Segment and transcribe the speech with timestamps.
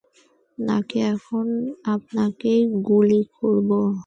[0.57, 1.45] নাকি, এখন
[1.93, 3.69] আপনাকেই গুলি করব?